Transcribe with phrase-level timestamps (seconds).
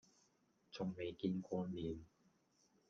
[0.71, 1.99] 仲未見過面